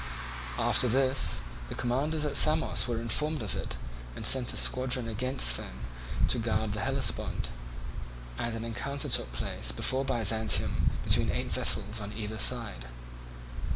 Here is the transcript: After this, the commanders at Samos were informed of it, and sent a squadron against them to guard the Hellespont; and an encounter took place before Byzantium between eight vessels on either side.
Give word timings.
After 0.57 0.87
this, 0.87 1.41
the 1.69 1.75
commanders 1.75 2.25
at 2.25 2.35
Samos 2.35 2.87
were 2.87 2.99
informed 2.99 3.43
of 3.43 3.55
it, 3.55 3.75
and 4.15 4.25
sent 4.25 4.51
a 4.51 4.57
squadron 4.57 5.07
against 5.07 5.57
them 5.57 5.85
to 6.27 6.39
guard 6.39 6.73
the 6.73 6.79
Hellespont; 6.79 7.49
and 8.39 8.55
an 8.55 8.65
encounter 8.65 9.09
took 9.09 9.31
place 9.31 9.71
before 9.71 10.03
Byzantium 10.03 10.89
between 11.03 11.29
eight 11.29 11.51
vessels 11.53 12.01
on 12.01 12.13
either 12.13 12.39
side. 12.39 12.87